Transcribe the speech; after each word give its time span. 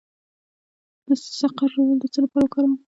د 1.05 1.07
سقز 1.39 1.67
ژوول 1.73 1.97
د 1.99 2.05
څه 2.13 2.19
لپاره 2.23 2.43
وکاروم؟ 2.45 2.73